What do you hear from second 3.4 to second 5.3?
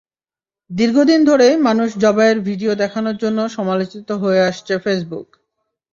সমালোচিত হয়ে আসছে ফেসবুক।